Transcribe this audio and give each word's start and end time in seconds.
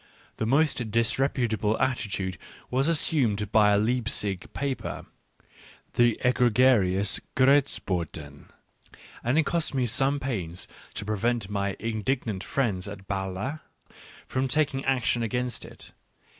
The 0.37 0.47
most 0.47 0.89
disreputable 0.89 1.79
attitude 1.79 2.39
was 2.71 2.87
assumed 2.87 3.51
by 3.51 3.69
a 3.69 3.77
Leipzig 3.77 4.51
paper, 4.51 5.05
the 5.93 6.19
egregious 6.23 7.19
Grentzboten\ 7.35 8.49
and 9.23 9.37
it 9.37 9.45
cost 9.45 9.75
me 9.75 9.85
some 9.85 10.19
pains 10.19 10.67
to 10.95 11.05
prevent 11.05 11.51
my 11.51 11.75
indignant 11.79 12.43
friends 12.43 12.87
in 12.87 13.03
Bile 13.07 13.59
from 14.25 14.47
taking 14.47 14.83
action 14.85 15.21
against 15.21 15.63
it. 15.65 15.91